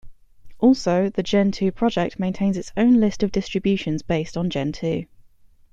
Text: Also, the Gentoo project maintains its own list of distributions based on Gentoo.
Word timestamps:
Also, 0.57 1.11
the 1.11 1.21
Gentoo 1.21 1.71
project 1.71 2.17
maintains 2.17 2.57
its 2.57 2.71
own 2.75 2.99
list 2.99 3.21
of 3.21 3.31
distributions 3.31 4.01
based 4.01 4.35
on 4.35 4.49
Gentoo. 4.49 5.05